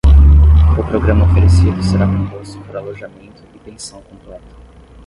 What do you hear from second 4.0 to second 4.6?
completa.